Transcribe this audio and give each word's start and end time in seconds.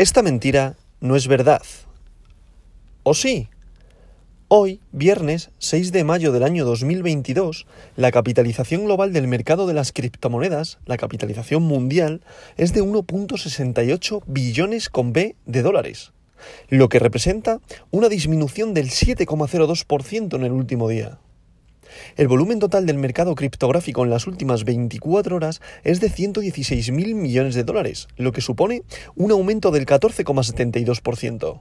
Esta 0.00 0.22
mentira 0.22 0.76
no 1.02 1.14
es 1.14 1.28
verdad. 1.28 1.60
¿O 3.02 3.12
sí? 3.12 3.50
Hoy, 4.48 4.80
viernes 4.92 5.50
6 5.58 5.92
de 5.92 6.04
mayo 6.04 6.32
del 6.32 6.42
año 6.42 6.64
2022, 6.64 7.66
la 7.96 8.10
capitalización 8.10 8.86
global 8.86 9.12
del 9.12 9.28
mercado 9.28 9.66
de 9.66 9.74
las 9.74 9.92
criptomonedas, 9.92 10.78
la 10.86 10.96
capitalización 10.96 11.64
mundial, 11.64 12.22
es 12.56 12.72
de 12.72 12.82
1.68 12.82 14.22
billones 14.26 14.88
con 14.88 15.12
B 15.12 15.36
de 15.44 15.60
dólares, 15.60 16.12
lo 16.70 16.88
que 16.88 16.98
representa 16.98 17.60
una 17.90 18.08
disminución 18.08 18.72
del 18.72 18.88
7,02% 18.88 20.34
en 20.34 20.44
el 20.44 20.52
último 20.52 20.88
día. 20.88 21.18
El 22.16 22.28
volumen 22.28 22.58
total 22.58 22.86
del 22.86 22.98
mercado 22.98 23.34
criptográfico 23.34 24.04
en 24.04 24.10
las 24.10 24.26
últimas 24.26 24.64
24 24.64 25.36
horas 25.36 25.60
es 25.84 26.00
de 26.00 26.10
116.000 26.10 27.14
millones 27.14 27.54
de 27.54 27.64
dólares, 27.64 28.08
lo 28.16 28.32
que 28.32 28.40
supone 28.40 28.82
un 29.16 29.30
aumento 29.30 29.70
del 29.70 29.86
14,72%. 29.86 31.60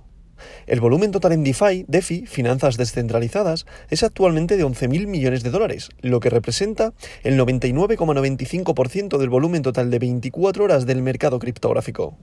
El 0.68 0.80
volumen 0.80 1.12
total 1.12 1.34
en 1.34 1.44
DeFi, 1.44 1.86
DeFi, 1.88 2.26
finanzas 2.26 2.78
descentralizadas, 2.78 3.66
es 3.90 4.04
actualmente 4.04 4.58
de 4.58 4.66
11.000 4.66 5.08
millones 5.08 5.44
de 5.44 5.50
dólares, 5.50 5.90
lo 6.02 6.20
que 6.20 6.30
representa 6.30 6.94
el 7.24 7.38
99,95% 7.38 9.18
del 9.18 9.30
volumen 9.30 9.62
total 9.62 9.90
de 9.90 10.00
24 10.00 10.64
horas 10.64 10.86
del 10.86 11.02
mercado 11.02 11.40
criptográfico. 11.40 12.18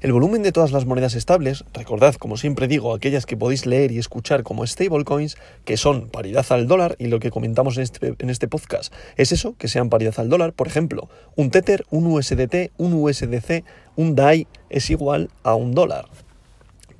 El 0.00 0.12
volumen 0.12 0.42
de 0.42 0.52
todas 0.52 0.72
las 0.72 0.86
monedas 0.86 1.14
estables, 1.14 1.64
recordad, 1.72 2.14
como 2.14 2.36
siempre 2.36 2.68
digo, 2.68 2.94
aquellas 2.94 3.26
que 3.26 3.36
podéis 3.36 3.66
leer 3.66 3.92
y 3.92 3.98
escuchar 3.98 4.42
como 4.42 4.66
stablecoins, 4.66 5.36
que 5.64 5.76
son 5.76 6.08
paridad 6.08 6.46
al 6.50 6.66
dólar, 6.66 6.96
y 6.98 7.06
lo 7.06 7.20
que 7.20 7.30
comentamos 7.30 7.76
en 7.76 7.82
este, 7.84 8.14
este 8.18 8.48
podcast 8.48 8.92
es 9.16 9.32
eso, 9.32 9.54
que 9.58 9.68
sean 9.68 9.90
paridad 9.90 10.14
al 10.18 10.28
dólar. 10.28 10.52
Por 10.52 10.66
ejemplo, 10.66 11.08
un 11.36 11.50
Tether, 11.50 11.84
un 11.90 12.06
USDT, 12.06 12.72
un 12.78 12.94
USDC, 12.94 13.64
un 13.96 14.14
DAI 14.14 14.46
es 14.70 14.90
igual 14.90 15.30
a 15.42 15.54
un 15.54 15.72
dólar. 15.72 16.06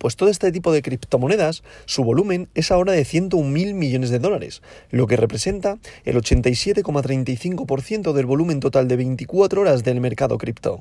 Pues 0.03 0.17
todo 0.17 0.31
este 0.31 0.51
tipo 0.51 0.73
de 0.73 0.83
criptomonedas, 0.83 1.63
su 1.85 2.03
volumen 2.03 2.49
es 2.57 2.73
ahora 2.73 2.91
de 2.91 3.05
101.000 3.05 3.75
millones 3.75 4.11
de 4.11 4.19
dólares, 4.19 4.61
lo 4.91 5.07
que 5.07 5.17
representa 5.17 5.79
el 6.05 6.17
87,35% 6.17 8.13
del 8.13 8.27
volumen 8.27 8.59
total 8.59 8.89
de 8.89 8.97
24 8.97 9.61
horas 9.61 9.85
del 9.85 10.01
mercado 10.01 10.39
cripto. 10.39 10.81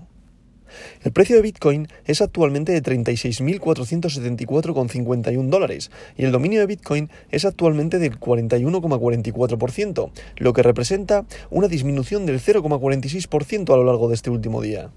El 1.04 1.12
precio 1.12 1.36
de 1.36 1.42
Bitcoin 1.42 1.88
es 2.06 2.22
actualmente 2.22 2.72
de 2.72 2.84
36.474,51 2.84 5.50
dólares 5.50 5.90
y 6.18 6.26
el 6.26 6.32
dominio 6.32 6.60
de 6.60 6.68
Bitcoin 6.68 7.10
es 7.32 7.46
actualmente 7.46 7.98
del 8.00 8.20
41,44%, 8.20 10.12
lo 10.38 10.54
que 10.54 10.64
representa 10.64 11.26
una 11.50 11.68
disminución 11.68 12.26
del 12.26 12.40
0,46% 12.40 13.74
a 13.74 13.78
lo 13.78 13.84
largo 13.84 14.08
de 14.10 14.16
este 14.16 14.30
último 14.30 14.62
día. 14.62 14.92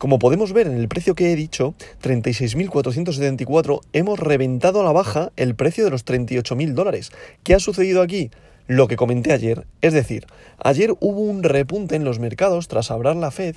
Como 0.00 0.18
podemos 0.18 0.54
ver 0.54 0.66
en 0.66 0.78
el 0.78 0.88
precio 0.88 1.14
que 1.14 1.30
he 1.30 1.36
dicho, 1.36 1.74
36.474, 2.02 3.80
hemos 3.92 4.18
reventado 4.18 4.80
a 4.80 4.84
la 4.84 4.92
baja 4.92 5.30
el 5.36 5.54
precio 5.54 5.84
de 5.84 5.90
los 5.90 6.06
38.000 6.06 6.72
dólares. 6.72 7.12
¿Qué 7.42 7.54
ha 7.54 7.60
sucedido 7.60 8.00
aquí? 8.00 8.30
Lo 8.66 8.88
que 8.88 8.96
comenté 8.96 9.32
ayer, 9.32 9.66
es 9.82 9.92
decir, 9.92 10.26
ayer 10.56 10.94
hubo 11.00 11.20
un 11.20 11.42
repunte 11.42 11.96
en 11.96 12.04
los 12.04 12.18
mercados 12.18 12.68
tras 12.68 12.90
hablar 12.90 13.16
la 13.16 13.30
Fed 13.30 13.56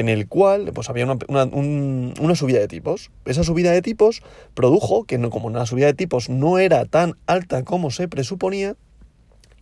en 0.00 0.08
el 0.08 0.26
cual 0.26 0.72
pues, 0.74 0.88
había 0.88 1.06
una, 1.28 2.34
subida 2.34 2.58
de 2.58 2.68
tipos. 2.68 3.10
Esa 3.26 3.44
subida 3.44 3.70
de 3.70 3.82
tipos 3.82 4.22
produjo 4.54 5.04
que, 5.04 5.18
no, 5.18 5.30
como 5.30 5.50
la 5.50 5.66
subida 5.66 5.86
de 5.86 5.94
tipos 5.94 6.28
no 6.28 6.58
era 6.58 6.84
tan 6.86 7.16
alta 7.26 7.64
como 7.64 7.90
se 7.90 8.08
presuponía, 8.08 8.76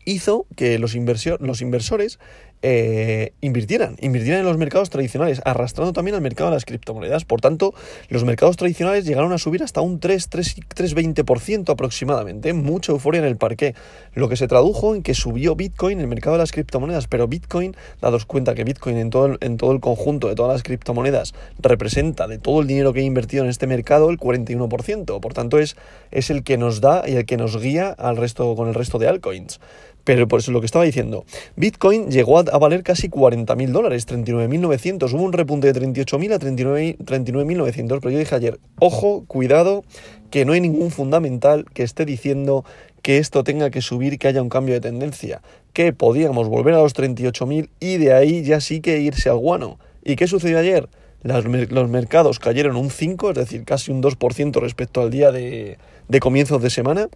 hizo 0.05 0.47
que 0.56 0.78
los, 0.78 0.94
los 1.41 1.61
inversores 1.61 2.19
eh, 2.62 3.33
invirtieran, 3.41 3.97
invirtieran 4.01 4.41
en 4.41 4.47
los 4.47 4.59
mercados 4.59 4.91
tradicionales, 4.91 5.41
arrastrando 5.45 5.92
también 5.92 6.17
al 6.17 6.20
mercado 6.20 6.51
de 6.51 6.56
las 6.56 6.65
criptomonedas. 6.65 7.25
Por 7.25 7.41
tanto, 7.41 7.75
los 8.09 8.25
mercados 8.25 8.56
tradicionales 8.56 9.05
llegaron 9.05 9.33
a 9.33 9.39
subir 9.39 9.62
hasta 9.62 9.81
un 9.81 10.00
3, 10.00 10.28
3, 10.28 10.56
3,20% 10.75 11.70
aproximadamente, 11.70 12.53
mucha 12.53 12.92
euforia 12.92 13.20
en 13.20 13.27
el 13.27 13.37
parque, 13.37 13.75
lo 14.15 14.28
que 14.28 14.37
se 14.37 14.49
tradujo 14.49 14.94
en 14.94 15.03
que 15.03 15.15
subió 15.15 15.55
Bitcoin, 15.55 16.00
el 16.00 16.09
mercado 16.09 16.34
de 16.34 16.41
las 16.41 16.53
criptomonedas, 16.53 17.06
pero 17.06 17.28
Bitcoin, 17.28 17.77
dados 18.00 18.27
cuenta 18.27 18.55
que 18.55 18.65
Bitcoin 18.65 18.97
en 18.97 19.11
todo, 19.11 19.27
el, 19.27 19.38
en 19.41 19.56
todo 19.56 19.72
el 19.72 19.81
conjunto 19.81 20.28
de 20.28 20.34
todas 20.34 20.53
las 20.53 20.62
criptomonedas 20.62 21.34
representa 21.61 22.27
de 22.27 22.38
todo 22.38 22.61
el 22.61 22.66
dinero 22.66 22.93
que 22.93 23.00
he 23.00 23.05
invertido 23.05 23.44
en 23.44 23.50
este 23.50 23.66
mercado 23.66 24.11
el 24.11 24.19
41%, 24.19 25.21
por 25.21 25.34
tanto 25.34 25.59
es, 25.59 25.77
es 26.11 26.31
el 26.31 26.43
que 26.43 26.59
nos 26.59 26.81
da 26.81 27.09
y 27.09 27.15
el 27.15 27.27
que 27.27 27.37
nos 27.37 27.61
guía 27.61 27.91
al 27.91 28.16
resto, 28.16 28.55
con 28.56 28.69
el 28.69 28.75
resto 28.75 28.99
de 28.99 29.09
altcoins. 29.09 29.61
Pero 30.08 30.26
por 30.26 30.41
eso 30.41 30.52
lo 30.52 30.60
que 30.60 30.64
estaba 30.64 30.86
diciendo, 30.86 31.26
Bitcoin 31.56 32.10
llegó 32.10 32.38
a, 32.38 32.42
valer 32.44 32.82
casi 32.82 33.10
40.000 33.10 33.69
dólares, 33.69 34.08
39.900, 34.08 35.12
hubo 35.12 35.22
un 35.22 35.34
repunte 35.34 35.70
de 35.70 35.78
38.000 35.78 36.32
a 36.32 36.38
39.900, 36.38 37.98
pero 38.00 38.10
yo 38.12 38.19
dije 38.19 38.34
ayer, 38.34 38.58
ojo, 38.78 39.24
cuidado, 39.26 39.84
que 40.30 40.46
no 40.46 40.54
hay 40.54 40.62
ningún 40.62 40.91
fundamental 40.91 41.66
que 41.74 41.82
esté 41.82 42.06
diciendo 42.06 42.64
que 43.02 43.19
esto 43.19 43.44
tenga 43.44 43.69
que 43.69 43.82
subir, 43.82 44.19
que 44.19 44.28
haya 44.28 44.41
un 44.41 44.48
cambio 44.48 44.76
de 44.76 44.80
tendencia, 44.80 45.42
que 45.74 45.92
podíamos 45.92 46.48
volver 46.48 46.72
a 46.72 46.78
los 46.78 46.94
38.000 46.94 47.69
y 47.78 47.98
de 47.98 48.14
ahí 48.14 48.42
ya 48.44 48.62
sí 48.62 48.80
que 48.80 49.00
irse 49.00 49.28
al 49.28 49.36
guano. 49.36 49.78
¿Y 50.02 50.16
qué 50.16 50.26
sucedió 50.26 50.58
ayer? 50.58 50.88
los 51.22 51.90
mercados 51.90 52.38
cayeron 52.38 52.76
un 52.76 52.88
5, 52.90 53.30
es 53.30 53.36
decir, 53.36 53.64
casi 53.66 53.90
un 53.90 54.02
2% 54.02 54.58
respecto 54.58 55.02
al 55.02 55.10
día 55.10 55.32
de, 55.32 55.76
de 56.08 56.20
comienzos 56.20 56.62
de 56.62 56.70
semana 56.70 57.10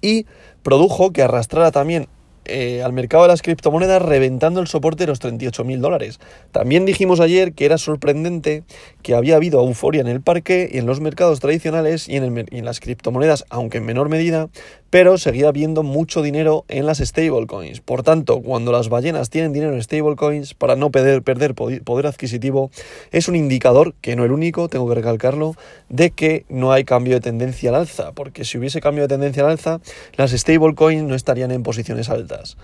y 0.00 0.26
produjo 0.62 1.12
que 1.12 1.22
arrastrara 1.22 1.70
también 1.70 2.08
eh, 2.48 2.82
al 2.84 2.92
mercado 2.92 3.24
de 3.24 3.28
las 3.28 3.42
criptomonedas 3.42 4.00
reventando 4.00 4.60
el 4.60 4.68
soporte 4.68 5.02
de 5.02 5.08
los 5.08 5.18
38 5.18 5.64
mil 5.64 5.80
dólares. 5.80 6.20
También 6.52 6.86
dijimos 6.86 7.18
ayer 7.18 7.52
que 7.54 7.64
era 7.64 7.76
sorprendente 7.76 8.62
que 9.02 9.14
había 9.14 9.34
habido 9.34 9.60
euforia 9.60 10.00
en 10.00 10.06
el 10.06 10.20
parque 10.20 10.68
y 10.72 10.78
en 10.78 10.86
los 10.86 11.00
mercados 11.00 11.40
tradicionales 11.40 12.08
y 12.08 12.16
en, 12.16 12.46
en 12.48 12.64
las 12.64 12.78
criptomonedas, 12.78 13.44
aunque 13.50 13.78
en 13.78 13.84
menor 13.84 14.08
medida, 14.08 14.48
pero 14.96 15.18
seguía 15.18 15.48
habiendo 15.48 15.82
mucho 15.82 16.22
dinero 16.22 16.64
en 16.68 16.86
las 16.86 17.00
stablecoins. 17.00 17.82
Por 17.82 18.02
tanto, 18.02 18.40
cuando 18.40 18.72
las 18.72 18.88
ballenas 18.88 19.28
tienen 19.28 19.52
dinero 19.52 19.74
en 19.74 19.82
stablecoins, 19.82 20.54
para 20.54 20.74
no 20.74 20.90
perder, 20.90 21.22
perder 21.22 21.54
poder 21.54 22.06
adquisitivo, 22.06 22.70
es 23.12 23.28
un 23.28 23.36
indicador, 23.36 23.92
que 24.00 24.16
no 24.16 24.24
el 24.24 24.32
único, 24.32 24.70
tengo 24.70 24.88
que 24.88 24.94
recalcarlo, 24.94 25.54
de 25.90 26.12
que 26.12 26.46
no 26.48 26.72
hay 26.72 26.84
cambio 26.84 27.12
de 27.12 27.20
tendencia 27.20 27.68
al 27.68 27.76
alza, 27.76 28.12
porque 28.12 28.46
si 28.46 28.56
hubiese 28.56 28.80
cambio 28.80 29.02
de 29.02 29.08
tendencia 29.08 29.42
al 29.42 29.50
alza, 29.50 29.80
las 30.14 30.30
stablecoins 30.30 31.02
no 31.02 31.14
estarían 31.14 31.50
en 31.50 31.62
posiciones 31.62 32.08
altas. 32.08 32.56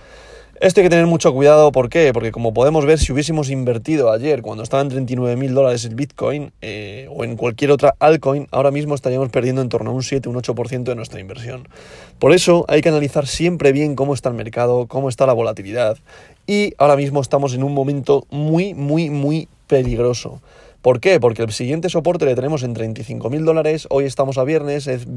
Esto 0.62 0.78
hay 0.78 0.84
que 0.84 0.90
tener 0.90 1.08
mucho 1.08 1.34
cuidado, 1.34 1.72
¿por 1.72 1.88
qué? 1.88 2.12
Porque 2.12 2.30
como 2.30 2.54
podemos 2.54 2.86
ver, 2.86 3.00
si 3.00 3.10
hubiésemos 3.10 3.50
invertido 3.50 4.12
ayer 4.12 4.42
cuando 4.42 4.62
estaba 4.62 4.80
en 4.80 4.90
39 4.90 5.34
mil 5.34 5.54
dólares 5.54 5.84
el 5.84 5.96
Bitcoin 5.96 6.52
eh, 6.62 7.08
o 7.10 7.24
en 7.24 7.36
cualquier 7.36 7.72
otra 7.72 7.96
altcoin, 7.98 8.46
ahora 8.52 8.70
mismo 8.70 8.94
estaríamos 8.94 9.28
perdiendo 9.30 9.60
en 9.60 9.68
torno 9.68 9.90
a 9.90 9.92
un 9.92 10.04
7, 10.04 10.28
un 10.28 10.36
8% 10.36 10.84
de 10.84 10.94
nuestra 10.94 11.18
inversión. 11.18 11.66
Por 12.20 12.32
eso 12.32 12.64
hay 12.68 12.80
que 12.80 12.90
analizar 12.90 13.26
siempre 13.26 13.72
bien 13.72 13.96
cómo 13.96 14.14
está 14.14 14.28
el 14.28 14.36
mercado, 14.36 14.86
cómo 14.86 15.08
está 15.08 15.26
la 15.26 15.32
volatilidad 15.32 15.98
y 16.46 16.74
ahora 16.78 16.94
mismo 16.94 17.20
estamos 17.20 17.54
en 17.54 17.64
un 17.64 17.74
momento 17.74 18.24
muy, 18.30 18.72
muy, 18.72 19.10
muy 19.10 19.48
peligroso. 19.66 20.40
¿Por 20.80 21.00
qué? 21.00 21.18
Porque 21.18 21.42
el 21.42 21.50
siguiente 21.50 21.88
soporte 21.88 22.24
le 22.24 22.36
tenemos 22.36 22.62
en 22.62 22.74
35 22.74 23.30
mil 23.30 23.44
dólares, 23.44 23.88
hoy 23.90 24.04
estamos 24.04 24.38
a 24.38 24.44
viernes, 24.44 24.86
es, 24.86 25.08
mm, 25.08 25.16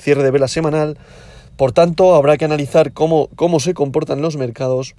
cierre 0.00 0.24
de 0.24 0.30
vela 0.32 0.48
semanal. 0.48 0.98
Por 1.58 1.72
tanto, 1.72 2.14
habrá 2.14 2.36
que 2.36 2.44
analizar 2.44 2.92
cómo, 2.92 3.30
cómo 3.34 3.58
se 3.58 3.74
comportan 3.74 4.22
los 4.22 4.36
mercados 4.36 4.94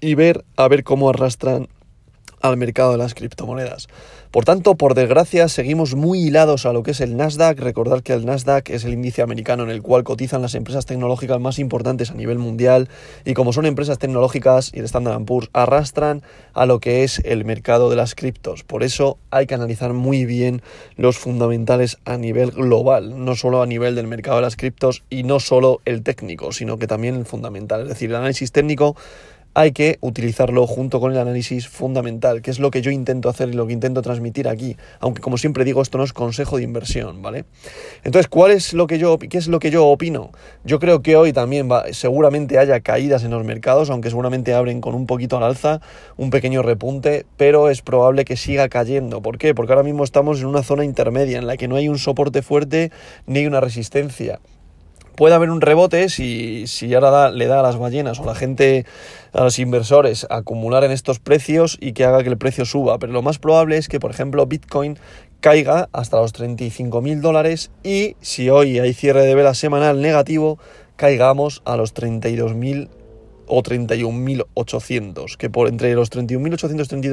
y 0.00 0.16
ver 0.16 0.44
a 0.56 0.66
ver 0.66 0.82
cómo 0.82 1.08
arrastran 1.08 1.68
al 2.42 2.56
mercado 2.56 2.92
de 2.92 2.98
las 2.98 3.14
criptomonedas. 3.14 3.88
Por 4.32 4.46
tanto, 4.46 4.76
por 4.76 4.94
desgracia, 4.94 5.46
seguimos 5.48 5.94
muy 5.94 6.20
hilados 6.20 6.64
a 6.64 6.72
lo 6.72 6.82
que 6.82 6.92
es 6.92 7.02
el 7.02 7.18
Nasdaq. 7.18 7.58
Recordar 7.58 8.02
que 8.02 8.14
el 8.14 8.24
Nasdaq 8.24 8.70
es 8.70 8.84
el 8.84 8.94
índice 8.94 9.20
americano 9.20 9.62
en 9.62 9.68
el 9.68 9.82
cual 9.82 10.04
cotizan 10.04 10.40
las 10.40 10.54
empresas 10.54 10.86
tecnológicas 10.86 11.38
más 11.38 11.58
importantes 11.58 12.10
a 12.10 12.14
nivel 12.14 12.38
mundial 12.38 12.88
y 13.26 13.34
como 13.34 13.52
son 13.52 13.66
empresas 13.66 13.98
tecnológicas 13.98 14.72
y 14.72 14.78
el 14.78 14.86
Standard 14.86 15.22
Poor's 15.26 15.50
arrastran 15.52 16.22
a 16.54 16.64
lo 16.64 16.80
que 16.80 17.04
es 17.04 17.20
el 17.26 17.44
mercado 17.44 17.90
de 17.90 17.96
las 17.96 18.14
criptos. 18.14 18.64
Por 18.64 18.82
eso 18.82 19.18
hay 19.30 19.46
que 19.46 19.54
analizar 19.54 19.92
muy 19.92 20.24
bien 20.24 20.62
los 20.96 21.18
fundamentales 21.18 21.98
a 22.06 22.16
nivel 22.16 22.52
global, 22.52 23.22
no 23.24 23.36
solo 23.36 23.60
a 23.60 23.66
nivel 23.66 23.94
del 23.94 24.06
mercado 24.06 24.36
de 24.36 24.42
las 24.42 24.56
criptos 24.56 25.04
y 25.10 25.24
no 25.24 25.40
solo 25.40 25.82
el 25.84 26.02
técnico, 26.02 26.52
sino 26.52 26.78
que 26.78 26.86
también 26.86 27.16
el 27.16 27.26
fundamental. 27.26 27.82
Es 27.82 27.88
decir, 27.88 28.08
el 28.08 28.16
análisis 28.16 28.50
técnico 28.50 28.96
hay 29.54 29.72
que 29.72 29.98
utilizarlo 30.00 30.66
junto 30.66 31.00
con 31.00 31.12
el 31.12 31.18
análisis 31.18 31.68
fundamental, 31.68 32.42
que 32.42 32.50
es 32.50 32.58
lo 32.58 32.70
que 32.70 32.82
yo 32.82 32.90
intento 32.90 33.28
hacer 33.28 33.50
y 33.50 33.52
lo 33.52 33.66
que 33.66 33.72
intento 33.72 34.02
transmitir 34.02 34.48
aquí, 34.48 34.76
aunque 35.00 35.20
como 35.20 35.38
siempre 35.38 35.64
digo, 35.64 35.82
esto 35.82 35.98
no 35.98 36.04
es 36.04 36.12
consejo 36.12 36.56
de 36.56 36.62
inversión, 36.62 37.22
¿vale? 37.22 37.44
Entonces, 38.04 38.28
¿cuál 38.28 38.52
es 38.52 38.72
lo 38.72 38.86
que 38.86 38.98
yo, 38.98 39.18
qué 39.18 39.38
es 39.38 39.48
lo 39.48 39.58
que 39.58 39.70
yo 39.70 39.86
opino? 39.86 40.30
Yo 40.64 40.78
creo 40.78 41.02
que 41.02 41.16
hoy 41.16 41.32
también 41.32 41.70
va, 41.70 41.84
seguramente 41.92 42.58
haya 42.58 42.80
caídas 42.80 43.24
en 43.24 43.30
los 43.30 43.44
mercados, 43.44 43.90
aunque 43.90 44.08
seguramente 44.08 44.54
abren 44.54 44.80
con 44.80 44.94
un 44.94 45.06
poquito 45.06 45.36
al 45.36 45.44
alza, 45.44 45.80
un 46.16 46.30
pequeño 46.30 46.62
repunte, 46.62 47.26
pero 47.36 47.68
es 47.68 47.82
probable 47.82 48.24
que 48.24 48.36
siga 48.36 48.68
cayendo. 48.68 49.22
¿Por 49.22 49.38
qué? 49.38 49.54
Porque 49.54 49.72
ahora 49.72 49.84
mismo 49.84 50.04
estamos 50.04 50.40
en 50.40 50.46
una 50.46 50.62
zona 50.62 50.84
intermedia 50.84 51.38
en 51.38 51.46
la 51.46 51.56
que 51.56 51.68
no 51.68 51.76
hay 51.76 51.88
un 51.88 51.98
soporte 51.98 52.42
fuerte 52.42 52.90
ni 53.26 53.46
una 53.46 53.60
resistencia. 53.60 54.40
Puede 55.22 55.36
haber 55.36 55.50
un 55.50 55.60
rebote 55.60 56.08
si, 56.08 56.66
si 56.66 56.92
ahora 56.94 57.30
le 57.30 57.46
da 57.46 57.60
a 57.60 57.62
las 57.62 57.78
ballenas 57.78 58.18
o 58.18 58.24
la 58.24 58.34
gente, 58.34 58.84
a 59.32 59.44
los 59.44 59.60
inversores, 59.60 60.26
acumular 60.30 60.82
en 60.82 60.90
estos 60.90 61.20
precios 61.20 61.78
y 61.80 61.92
que 61.92 62.04
haga 62.04 62.24
que 62.24 62.28
el 62.28 62.38
precio 62.38 62.64
suba. 62.64 62.98
Pero 62.98 63.12
lo 63.12 63.22
más 63.22 63.38
probable 63.38 63.76
es 63.76 63.86
que, 63.86 64.00
por 64.00 64.10
ejemplo, 64.10 64.44
Bitcoin 64.46 64.98
caiga 65.38 65.88
hasta 65.92 66.16
los 66.16 66.32
35 66.32 67.00
mil 67.02 67.20
dólares 67.20 67.70
y 67.84 68.16
si 68.20 68.50
hoy 68.50 68.80
hay 68.80 68.94
cierre 68.94 69.22
de 69.22 69.36
vela 69.36 69.54
semanal 69.54 70.02
negativo, 70.02 70.58
caigamos 70.96 71.62
a 71.64 71.76
los 71.76 71.94
32.000 71.94 72.88
o 73.46 73.62
31.800, 73.62 75.36
que 75.36 75.50
por 75.50 75.68
entre 75.68 75.94
los 75.94 76.10
31.800 76.10 76.96
y 76.96 77.08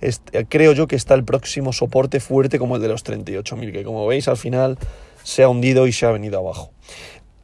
32.000 0.00 0.46
creo 0.48 0.72
yo 0.72 0.86
que 0.86 0.96
está 0.96 1.12
el 1.12 1.24
próximo 1.24 1.74
soporte 1.74 2.20
fuerte 2.20 2.58
como 2.58 2.76
el 2.76 2.80
de 2.80 2.88
los 2.88 3.04
38.000, 3.04 3.70
que 3.70 3.84
como 3.84 4.06
veis 4.06 4.28
al 4.28 4.38
final 4.38 4.78
se 5.24 5.42
ha 5.42 5.48
hundido 5.48 5.86
y 5.86 5.92
se 5.92 6.06
ha 6.06 6.10
venido 6.10 6.38
abajo. 6.38 6.70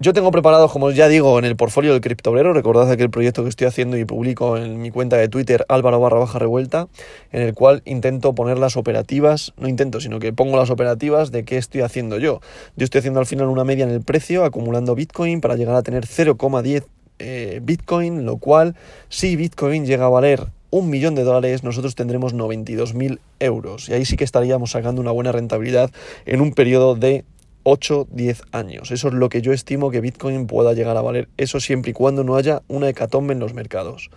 Yo 0.03 0.15
tengo 0.15 0.31
preparado, 0.31 0.71
como 0.71 0.91
ya 0.93 1.09
digo, 1.09 1.39
en 1.39 1.45
el 1.45 1.57
portfolio 1.57 1.93
del 1.93 2.01
criptobrero, 2.01 2.55
recordad 2.55 2.91
aquel 2.91 3.11
proyecto 3.11 3.43
que 3.43 3.51
estoy 3.51 3.67
haciendo 3.67 3.99
y 3.99 4.07
publico 4.07 4.57
en 4.57 4.81
mi 4.81 4.91
cuenta 4.91 5.19
de 5.19 5.29
Twitter, 5.29 5.67
álvaro 5.69 6.01
barra 6.01 6.21
baja 6.21 6.39
revuelta, 6.39 6.89
en 7.33 7.43
el 7.43 7.53
cual 7.53 7.83
intento 7.85 8.35
poner 8.35 8.57
las 8.57 8.79
operativas, 8.79 9.53
no 9.59 9.69
intento, 9.69 10.01
sino 10.01 10.19
que 10.19 10.33
pongo 10.33 10.57
las 10.57 10.71
operativas 10.71 11.33
de 11.33 11.45
qué 11.45 11.59
estoy 11.59 11.83
haciendo 11.83 12.17
yo. 12.17 12.41
Yo 12.77 12.85
estoy 12.85 13.01
haciendo 13.01 13.21
al 13.21 13.27
final 13.27 13.49
una 13.49 13.63
media 13.65 13.85
en 13.85 13.91
el 13.91 14.01
precio, 14.01 14.47
acumulando 14.47 14.95
Bitcoin 14.95 15.43
para 15.43 15.57
llegar 15.57 15.75
a 15.75 15.83
tener 15.83 16.07
0,10 16.07 16.85
eh, 17.19 17.61
Bitcoin, 17.63 18.25
lo 18.25 18.39
cual, 18.39 18.77
si 19.11 19.37
Bitcoin 19.37 19.85
llega 19.85 20.07
a 20.07 20.09
valer 20.09 20.47
un 20.71 20.89
millón 20.89 21.15
de 21.15 21.25
dólares, 21.25 21.63
nosotros 21.63 21.95
tendremos 21.95 22.35
92.000 22.35 23.19
euros. 23.39 23.91
Y 23.91 23.93
ahí 23.93 24.07
sí 24.07 24.17
que 24.17 24.25
estaríamos 24.25 24.71
sacando 24.71 25.03
una 25.03 25.11
buena 25.11 25.31
rentabilidad 25.31 25.91
en 26.25 26.41
un 26.41 26.55
periodo 26.55 26.95
de 26.95 27.27
8, 27.63 28.09
10 28.11 28.43
años. 28.53 28.91
Eso 28.91 29.09
es 29.09 29.15
lo 29.15 29.29
que 29.29 29.43
yo 29.43 29.53
estimo 29.53 29.91
que 29.91 30.01
Bitcoin 30.01 30.47
pueda 30.47 30.73
llegar 30.73 30.97
a 30.97 31.03
valer. 31.03 31.29
Eso 31.37 31.61
siempre 31.61 31.91
y 31.91 31.95
cuando 31.95 32.25
no 32.25 32.37
haya 32.37 32.63
una 32.69 32.89
hecatombe 32.89 33.33
en 33.33 33.41
los 33.41 33.55
mercados. 33.55 34.11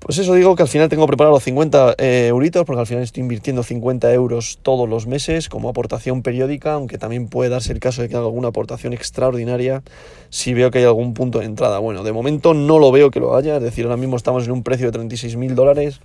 Pues 0.00 0.16
eso 0.16 0.32
digo 0.32 0.56
que 0.56 0.62
al 0.62 0.68
final 0.68 0.88
tengo 0.88 1.06
preparado 1.06 1.38
50 1.38 1.96
eh, 1.98 2.28
euritos, 2.28 2.64
porque 2.64 2.80
al 2.80 2.86
final 2.86 3.02
estoy 3.02 3.20
invirtiendo 3.20 3.62
50 3.62 4.10
euros 4.14 4.58
todos 4.62 4.88
los 4.88 5.06
meses 5.06 5.50
como 5.50 5.68
aportación 5.68 6.22
periódica, 6.22 6.72
aunque 6.72 6.96
también 6.96 7.28
puede 7.28 7.50
darse 7.50 7.74
el 7.74 7.80
caso 7.80 8.00
de 8.00 8.08
que 8.08 8.16
haga 8.16 8.24
alguna 8.24 8.48
aportación 8.48 8.94
extraordinaria 8.94 9.82
si 10.30 10.54
veo 10.54 10.70
que 10.70 10.78
hay 10.78 10.84
algún 10.84 11.12
punto 11.12 11.40
de 11.40 11.44
entrada. 11.44 11.80
Bueno, 11.80 12.02
de 12.02 12.12
momento 12.12 12.54
no 12.54 12.78
lo 12.78 12.90
veo 12.92 13.10
que 13.10 13.20
lo 13.20 13.36
haya, 13.36 13.56
es 13.56 13.62
decir, 13.62 13.84
ahora 13.84 13.98
mismo 13.98 14.16
estamos 14.16 14.46
en 14.46 14.52
un 14.52 14.62
precio 14.62 14.86
de 14.86 14.92
36 14.92 15.36
mil 15.36 15.54
dólares 15.54 16.00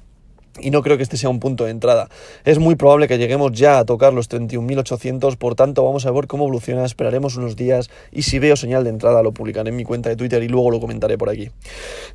y 0.60 0.72
no 0.72 0.82
creo 0.82 0.98
que 0.98 1.04
este 1.04 1.18
sea 1.18 1.30
un 1.30 1.40
punto 1.40 1.66
de 1.66 1.72
entrada. 1.72 2.10
Es 2.44 2.60
muy 2.60 2.76
probable 2.76 3.08
que 3.08 3.18
lleguemos 3.18 3.52
ya 3.52 3.80
a 3.80 3.86
tocar 3.86 4.14
los 4.14 4.30
31.800, 4.30 5.38
por 5.38 5.56
tanto 5.56 5.84
vamos 5.84 6.06
a 6.06 6.12
ver 6.12 6.28
cómo 6.28 6.46
evoluciona, 6.46 6.86
esperaremos 6.86 7.36
unos 7.36 7.56
días 7.56 7.90
y 8.12 8.24
si 8.24 8.40
veo 8.40 8.56
señal 8.56 8.84
de 8.84 8.90
entrada 8.90 9.22
lo 9.24 9.32
publicaré 9.32 9.70
en 9.70 9.76
mi 9.76 9.84
cuenta 9.84 10.10
de 10.10 10.16
Twitter 10.16 10.42
y 10.44 10.48
luego 10.48 10.72
lo 10.72 10.80
comentaré 10.80 11.18
por 11.18 11.30
aquí. 11.30 11.50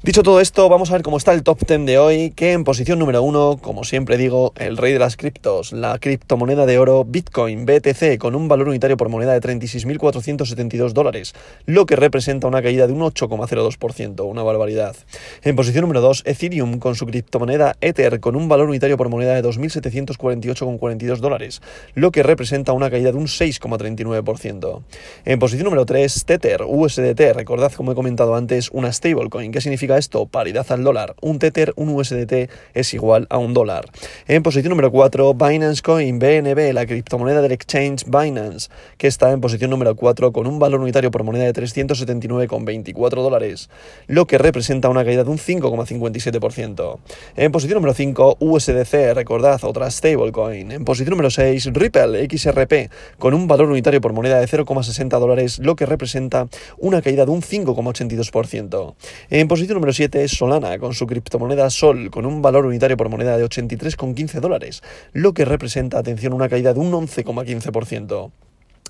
Dicho 0.03 0.23
todo 0.23 0.41
esto, 0.41 0.69
vamos 0.69 0.91
a 0.91 0.95
ver 0.95 1.03
cómo 1.03 1.17
está 1.17 1.33
el 1.33 1.43
top 1.43 1.59
10 1.67 1.87
de 1.87 1.99
hoy, 1.99 2.31
que 2.31 2.53
en 2.53 2.65
posición 2.65 2.99
número 2.99 3.23
1, 3.23 3.59
como 3.63 3.85
siempre 3.85 4.17
digo, 4.17 4.53
el 4.57 4.77
rey 4.77 4.93
de 4.93 4.99
las 4.99 5.17
criptos, 5.17 5.73
la 5.73 5.99
criptomoneda 5.99 6.67
de 6.67 6.79
oro 6.79 7.05
Bitcoin 7.05 7.67
BTC 7.67 8.19
con 8.19 8.35
un 8.35 8.49
valor 8.49 8.69
unitario 8.69 8.97
por 8.97 9.09
moneda 9.09 9.33
de 9.33 9.41
36.472 9.41 10.93
dólares, 10.93 11.35
lo 11.67 11.87
que 11.87 11.97
representa 11.97 12.47
una 12.47 12.63
caída 12.63 12.87
de 12.87 12.93
un 12.93 13.01
8,02%, 13.01 14.25
una 14.25 14.43
barbaridad. 14.43 14.97
En 15.43 15.57
posición 15.57 15.83
número 15.83 16.01
2, 16.01 16.23
Ethereum 16.27 16.79
con 16.79 16.95
su 16.95 17.07
criptomoneda 17.07 17.77
Ether 17.81 18.21
un 18.37 18.49
valor 18.49 18.69
unitario 18.69 18.97
por 18.97 19.09
moneda 19.09 19.35
de 19.35 19.43
2.748,42 19.43 21.19
dólares, 21.19 21.63
lo 21.95 22.11
que 22.11 22.23
representa 22.23 22.73
una 22.73 22.91
caída 22.91 23.13
de 23.13 23.19
un 23.19 23.27
6,39%. 23.27 24.83
En 25.25 25.39
posición 25.39 25.65
número 25.65 25.87
3, 25.87 26.25
Tether, 26.25 26.63
USDT, 26.67 27.35
recordad 27.35 27.73
como 27.73 27.93
he 27.93 27.95
comentado 27.95 28.35
antes, 28.35 28.71
una 28.73 28.93
stablecoin. 28.93 29.53
¿Qué 29.53 29.61
significa 29.61 29.99
esto? 29.99 30.27
Paridad 30.27 30.67
al 30.71 30.85
dólar. 30.85 31.15
Un 31.21 31.39
Tether, 31.39 31.73
un 31.77 31.89
USDT 31.91 32.51
es 32.75 32.95
igual 32.95 33.27
a 33.31 33.39
un 33.39 33.55
dólar. 33.55 33.87
En 34.29 34.43
posición 34.43 34.71
número 34.71 34.91
4, 34.91 35.35
Binance 35.35 35.83
Coin, 35.83 36.19
BNB, 36.19 36.73
la 36.73 36.87
criptomoneda 36.87 37.43
del 37.43 37.53
exchange 37.53 38.05
Binance, 38.07 38.69
que 38.99 39.07
está 39.07 39.31
en 39.33 39.41
posición 39.41 39.71
número 39.71 39.95
4 39.95 40.33
con 40.33 40.47
un 40.47 40.59
valor 40.59 40.81
unitario 40.81 41.11
por 41.11 41.25
moneda 41.25 41.45
de 41.45 41.55
379,24 41.55 43.23
dólares, 43.23 43.71
lo 44.07 44.27
que 44.27 44.39
representa 44.39 44.89
una 44.89 45.05
caída 45.05 45.25
de 45.25 45.31
un 45.31 45.39
5,57%. 45.39 46.99
En 47.37 47.53
posición 47.53 47.77
número 47.77 47.95
5, 47.95 48.20
USDC, 48.39 49.15
recordad, 49.15 49.63
otra 49.65 49.91
stablecoin. 49.91 50.73
En 50.73 50.85
posición 50.85 51.11
número 51.11 51.31
6, 51.31 51.71
Ripple 51.73 52.29
XRP, 52.29 52.91
con 53.19 53.35
un 53.35 53.49
valor 53.49 53.71
unitario 53.71 54.01
por 54.01 54.13
moneda 54.13 54.39
de 54.39 54.47
0,60 54.47 55.19
dólares, 55.19 55.59
lo 55.59 55.75
que 55.75 55.87
representa 55.87 56.49
una 56.79 57.01
caída 57.01 57.25
de 57.25 57.31
un 57.31 57.43
5,82%. 57.43 58.95
En 59.31 59.49
posición 59.49 59.77
número 59.77 59.93
7, 59.93 60.29
Solana, 60.29 60.79
con 60.79 60.95
su 60.95 61.07
criptomoneda 61.07 61.71
Sol, 61.71 62.11
con 62.11 62.27
un 62.27 62.43
valor 62.43 62.67
unitario 62.67 62.97
por 62.97 63.09
moneda 63.09 63.39
de 63.39 63.45
83,15 63.45 64.41
dólares, 64.41 64.83
lo 65.13 65.33
que 65.33 65.45
representa, 65.45 65.99
atención, 65.99 66.33
una 66.33 66.49
caída 66.49 66.75
de 66.75 66.81
un 66.81 66.93
11,15%. 66.93 68.31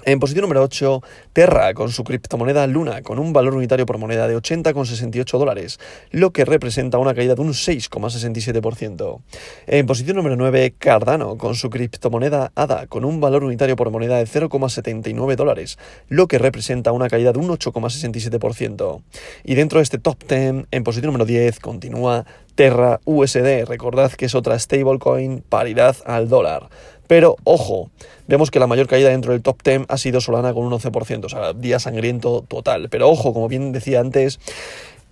En 0.04 0.18
posición 0.18 0.42
número 0.42 0.62
8, 0.62 1.02
Terra 1.34 1.74
con 1.74 1.90
su 1.90 2.04
criptomoneda 2.04 2.66
Luna 2.66 3.02
con 3.02 3.18
un 3.18 3.34
valor 3.34 3.54
unitario 3.54 3.84
por 3.84 3.98
moneda 3.98 4.26
de 4.26 4.36
80,68 4.36 5.38
dólares, 5.38 5.78
lo 6.10 6.30
que 6.30 6.46
representa 6.46 6.96
una 6.96 7.14
caída 7.14 7.34
de 7.34 7.42
un 7.42 7.50
6,67%. 7.50 9.20
En 9.66 9.86
posición 9.86 10.16
número 10.16 10.36
9, 10.36 10.74
Cardano 10.78 11.36
con 11.36 11.54
su 11.54 11.68
criptomoneda 11.68 12.50
ADA 12.54 12.86
con 12.86 13.04
un 13.04 13.20
valor 13.20 13.44
unitario 13.44 13.76
por 13.76 13.90
moneda 13.90 14.16
de 14.16 14.24
0,79 14.24 15.36
dólares, 15.36 15.78
lo 16.08 16.28
que 16.28 16.38
representa 16.38 16.92
una 16.92 17.08
caída 17.08 17.32
de 17.32 17.38
un 17.38 17.48
8,67%. 17.48 19.02
Y 19.44 19.54
dentro 19.54 19.80
de 19.80 19.82
este 19.82 19.98
top 19.98 20.16
10, 20.26 20.66
en 20.70 20.84
posición 20.84 21.08
número 21.08 21.26
10, 21.26 21.60
continúa 21.60 22.24
Terra 22.54 23.00
USD. 23.04 23.64
Recordad 23.66 24.12
que 24.12 24.26
es 24.26 24.34
otra 24.34 24.58
stablecoin 24.58 25.42
paridad 25.48 25.96
al 26.04 26.28
dólar. 26.28 26.68
Pero 27.10 27.34
ojo, 27.42 27.90
vemos 28.28 28.52
que 28.52 28.60
la 28.60 28.68
mayor 28.68 28.86
caída 28.86 29.08
dentro 29.08 29.32
del 29.32 29.42
top 29.42 29.64
10 29.64 29.86
ha 29.88 29.98
sido 29.98 30.20
Solana 30.20 30.54
con 30.54 30.64
un 30.64 30.72
11%, 30.72 31.24
o 31.24 31.28
sea, 31.28 31.54
día 31.54 31.80
sangriento 31.80 32.44
total. 32.46 32.88
Pero 32.88 33.10
ojo, 33.10 33.34
como 33.34 33.48
bien 33.48 33.72
decía 33.72 33.98
antes, 33.98 34.38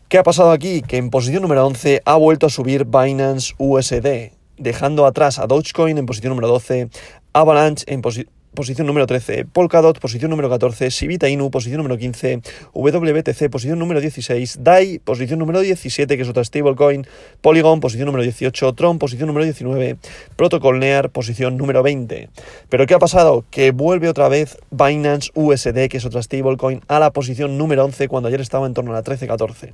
¿qué 0.08 0.18
ha 0.18 0.22
pasado 0.22 0.52
aquí? 0.52 0.80
Que 0.82 0.96
en 0.96 1.10
posición 1.10 1.42
número 1.42 1.66
11 1.66 2.02
ha 2.04 2.14
vuelto 2.14 2.46
a 2.46 2.50
subir 2.50 2.84
Binance 2.84 3.54
USD, 3.58 4.30
dejando 4.58 5.06
atrás 5.06 5.40
a 5.40 5.48
Dogecoin 5.48 5.98
en 5.98 6.06
posición 6.06 6.30
número 6.30 6.46
12, 6.46 6.88
Avalanche 7.32 7.84
en 7.88 8.00
posición 8.00 8.37
posición 8.58 8.88
número 8.88 9.06
13, 9.06 9.44
Polkadot, 9.44 10.00
posición 10.00 10.32
número 10.32 10.50
14, 10.50 10.90
Sivita 10.90 11.28
Inu, 11.28 11.48
posición 11.48 11.78
número 11.78 11.96
15, 11.96 12.42
WBTC, 12.74 13.50
posición 13.50 13.78
número 13.78 14.00
16, 14.00 14.64
DAI, 14.64 14.98
posición 14.98 15.38
número 15.38 15.60
17, 15.60 16.16
que 16.16 16.22
es 16.24 16.28
otra 16.28 16.42
stablecoin, 16.42 17.06
Polygon, 17.40 17.78
posición 17.78 18.06
número 18.06 18.24
18, 18.24 18.72
Tron, 18.72 18.98
posición 18.98 19.28
número 19.28 19.44
19, 19.44 19.98
Protocol 20.34 20.80
Near, 20.80 21.10
posición 21.10 21.56
número 21.56 21.84
20. 21.84 22.30
Pero 22.68 22.86
¿qué 22.88 22.94
ha 22.94 22.98
pasado? 22.98 23.44
Que 23.48 23.70
vuelve 23.70 24.08
otra 24.08 24.28
vez 24.28 24.58
Binance 24.72 25.30
USD, 25.34 25.86
que 25.88 25.98
es 25.98 26.04
otra 26.04 26.20
stablecoin, 26.20 26.80
a 26.88 26.98
la 26.98 27.12
posición 27.12 27.58
número 27.58 27.84
11, 27.84 28.08
cuando 28.08 28.26
ayer 28.26 28.40
estaba 28.40 28.66
en 28.66 28.74
torno 28.74 28.90
a 28.90 28.94
la 28.94 29.04
13-14. 29.04 29.72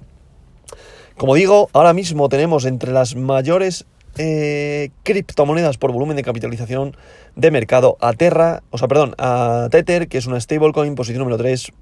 Como 1.16 1.36
digo, 1.36 1.70
ahora 1.72 1.94
mismo 1.94 2.28
tenemos 2.28 2.66
entre 2.66 2.92
las 2.92 3.16
mayores 3.16 3.86
eh, 4.18 4.90
criptomonedas 5.02 5.78
por 5.78 5.92
volumen 5.92 6.16
de 6.16 6.22
capitalización 6.22 6.96
de 7.36 7.50
mercado 7.50 7.96
a 8.00 8.12
Terra, 8.12 8.62
o 8.70 8.78
sea, 8.78 8.88
perdón, 8.88 9.14
a 9.18 9.68
Tether, 9.70 10.08
que 10.08 10.18
es 10.18 10.26
una 10.26 10.40
stablecoin, 10.40 10.94
posición 10.94 11.20
número 11.20 11.38
3, 11.38 11.72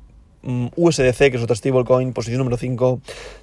mm, 0.43 0.67
USDC, 0.77 1.31
que 1.31 1.37
es 1.37 1.43
otra 1.43 1.57
stablecoin, 1.57 2.13
posición 2.13 2.39
número 2.39 2.57
5, 2.57 3.01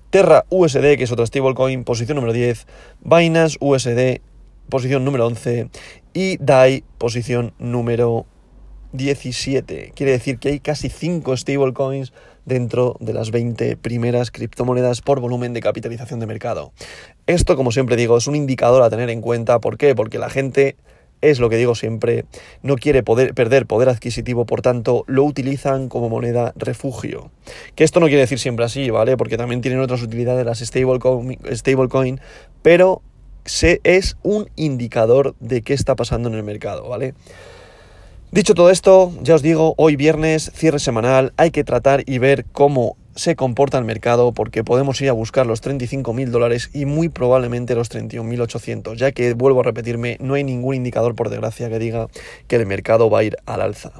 Terra 0.09 0.45
USD, 0.49 0.97
que 0.97 1.03
es 1.03 1.11
otra 1.11 1.25
stablecoin, 1.25 1.83
posición 1.83 2.15
número 2.15 2.33
10, 2.33 2.65
Binance 3.01 3.57
USD, 3.59 4.21
posición 4.69 5.05
número 5.05 5.27
11, 5.27 5.69
y 6.13 6.37
DAI, 6.37 6.83
posición 6.97 7.53
número 7.59 8.25
17. 8.93 9.93
Quiere 9.95 10.13
decir 10.13 10.39
que 10.39 10.49
hay 10.49 10.59
casi 10.59 10.89
5 10.89 11.37
stablecoins 11.37 12.13
dentro 12.45 12.95
de 12.99 13.13
las 13.13 13.31
20 13.31 13.77
primeras 13.77 14.31
criptomonedas 14.31 15.01
por 15.01 15.19
volumen 15.19 15.53
de 15.53 15.61
capitalización 15.61 16.19
de 16.19 16.27
mercado. 16.27 16.71
Esto, 17.27 17.55
como 17.55 17.71
siempre 17.71 17.95
digo, 17.95 18.17
es 18.17 18.27
un 18.27 18.35
indicador 18.35 18.81
a 18.81 18.89
tener 18.89 19.09
en 19.09 19.21
cuenta. 19.21 19.59
¿Por 19.59 19.77
qué? 19.77 19.95
Porque 19.95 20.19
la 20.19 20.29
gente 20.29 20.75
es 21.21 21.39
lo 21.39 21.49
que 21.49 21.57
digo 21.57 21.75
siempre, 21.75 22.25
no 22.63 22.75
quiere 22.75 23.03
poder, 23.03 23.33
perder 23.33 23.65
poder 23.65 23.89
adquisitivo, 23.89 24.45
por 24.45 24.61
tanto 24.61 25.03
lo 25.07 25.23
utilizan 25.23 25.89
como 25.89 26.09
moneda 26.09 26.53
refugio. 26.55 27.31
Que 27.75 27.83
esto 27.83 27.99
no 27.99 28.07
quiere 28.07 28.21
decir 28.21 28.39
siempre 28.39 28.65
así, 28.65 28.89
¿vale? 28.89 29.17
Porque 29.17 29.37
también 29.37 29.61
tienen 29.61 29.79
otras 29.79 30.01
utilidades 30.01 30.45
las 30.45 30.59
stablecoin, 30.59 31.39
stable 31.51 32.19
pero 32.61 33.01
se, 33.45 33.81
es 33.83 34.17
un 34.23 34.49
indicador 34.55 35.35
de 35.39 35.61
qué 35.61 35.73
está 35.73 35.95
pasando 35.95 36.29
en 36.29 36.35
el 36.35 36.43
mercado, 36.43 36.87
¿vale? 36.87 37.13
Dicho 38.31 38.53
todo 38.53 38.69
esto, 38.69 39.11
ya 39.23 39.33
os 39.33 39.41
digo, 39.41 39.73
hoy 39.77 39.95
viernes, 39.95 40.51
cierre 40.53 40.77
semanal, 40.77 41.33
hay 41.35 41.49
que 41.49 41.63
tratar 41.63 42.03
y 42.05 42.19
ver 42.19 42.45
cómo 42.51 42.95
se 43.15 43.35
comporta 43.35 43.79
el 43.79 43.85
mercado 43.85 44.33
porque 44.33 44.63
podemos 44.63 45.01
ir 45.01 45.09
a 45.09 45.13
buscar 45.13 45.47
los 45.47 45.63
35.000 45.63 46.29
dólares 46.29 46.69
y 46.71 46.85
muy 46.85 47.09
probablemente 47.09 47.73
los 47.73 47.89
31.800, 47.89 48.97
ya 48.97 49.11
que, 49.13 49.33
vuelvo 49.33 49.61
a 49.61 49.63
repetirme, 49.63 50.17
no 50.19 50.35
hay 50.35 50.43
ningún 50.43 50.75
indicador 50.75 51.15
por 51.15 51.31
desgracia 51.31 51.69
que 51.69 51.79
diga 51.79 52.07
que 52.47 52.57
el 52.57 52.67
mercado 52.67 53.09
va 53.09 53.19
a 53.19 53.23
ir 53.23 53.35
al 53.47 53.61
alza. 53.61 53.93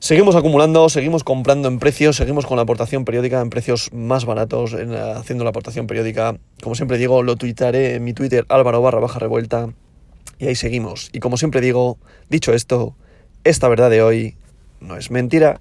Seguimos 0.00 0.34
acumulando, 0.34 0.88
seguimos 0.88 1.22
comprando 1.22 1.68
en 1.68 1.78
precios, 1.78 2.16
seguimos 2.16 2.46
con 2.46 2.56
la 2.56 2.64
aportación 2.64 3.04
periódica 3.04 3.40
en 3.40 3.50
precios 3.50 3.88
más 3.92 4.24
baratos, 4.24 4.72
en, 4.72 4.92
haciendo 4.94 5.44
la 5.44 5.50
aportación 5.50 5.86
periódica. 5.86 6.36
Como 6.60 6.74
siempre 6.74 6.98
digo, 6.98 7.22
lo 7.22 7.36
tuitaré 7.36 7.94
en 7.94 8.04
mi 8.04 8.14
Twitter 8.14 8.46
álvaro 8.48 8.82
barra 8.82 8.98
baja 8.98 9.20
revuelta. 9.20 9.68
Y 10.40 10.48
ahí 10.48 10.56
seguimos. 10.56 11.08
Y 11.12 11.20
como 11.20 11.36
siempre 11.36 11.60
digo, 11.60 11.98
dicho 12.28 12.52
esto, 12.52 12.96
esta 13.44 13.68
verdad 13.68 13.90
de 13.90 14.02
hoy 14.02 14.36
no 14.80 14.96
es 14.96 15.10
mentira. 15.10 15.60